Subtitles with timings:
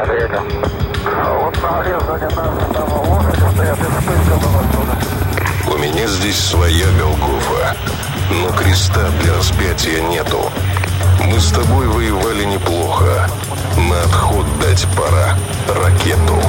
[0.00, 0.02] У
[5.76, 7.76] меня здесь своя Голгофа,
[8.30, 10.50] но креста для распятия нету.
[11.26, 13.28] Мы с тобой воевали неплохо.
[13.76, 15.36] На отход дать пора
[15.68, 16.40] ракету.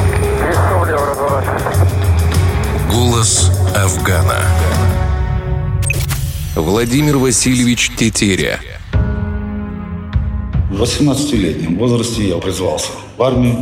[2.90, 4.46] Голос Афгана.
[6.56, 8.62] Владимир Васильевич Тетеря.
[10.72, 13.58] В 18-летнем возрасте я призвался в армию.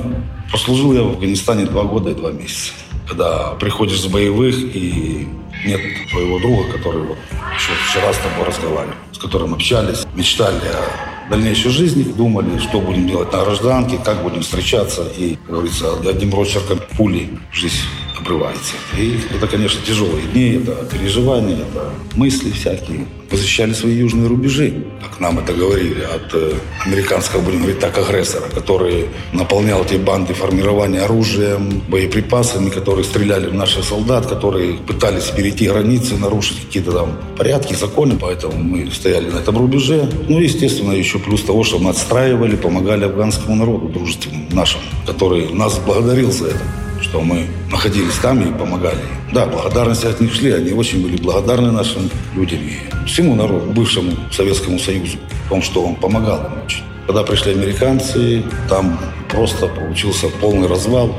[0.52, 2.72] Прослужил я в Афганистане два года и два месяца.
[3.08, 5.28] Когда приходишь с боевых и
[5.66, 7.18] нет твоего друга, который вот
[7.56, 13.08] еще вчера с тобой разговаривал, с которым общались, мечтали о дальнейшей жизни, думали, что будем
[13.08, 15.08] делать на гражданке, как будем встречаться.
[15.18, 17.74] И, как говорится, одним росчерком пули жизнь
[18.20, 18.74] обрывается.
[18.98, 23.08] И это, конечно, тяжелые дни, это переживания, это мысли всякие.
[23.32, 26.54] Защищали свои южные рубежи, как нам это говорили, от э,
[26.86, 33.54] американского, будем говорить так, агрессора, который наполнял эти банды формирования оружием, боеприпасами, которые стреляли в
[33.54, 39.38] наших солдат, которые пытались перейти границы, нарушить какие-то там порядки, законы, поэтому мы стояли на
[39.38, 40.10] этом рубеже.
[40.28, 45.78] Ну, естественно, еще плюс того, что мы отстраивали, помогали афганскому народу, дружественному нашему, который нас
[45.78, 49.00] благодарил за это что мы находились там и помогали.
[49.34, 54.12] Да, благодарности от них шли, они очень были благодарны нашим людям и всему народу, бывшему
[54.32, 56.84] Советскому Союзу, в том, что он помогал им очень.
[57.08, 61.16] Когда пришли американцы, там просто получился полный развал,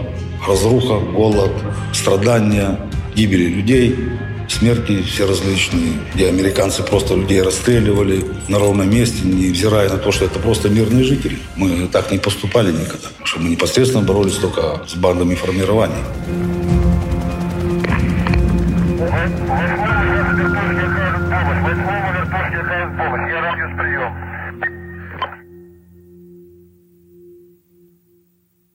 [0.47, 1.53] разруха, голод,
[1.93, 2.79] страдания,
[3.15, 3.97] гибели людей,
[4.53, 10.25] смерти все различные, где американцы просто людей расстреливали на ровном месте, невзирая на то, что
[10.25, 11.39] это просто мирные жители.
[11.57, 16.05] Мы так не поступали никогда, потому что мы непосредственно боролись только с бандами формирования.
[18.99, 19.61] Восьмой.
[21.63, 22.27] Восьмой номер,
[22.97, 24.30] помощь.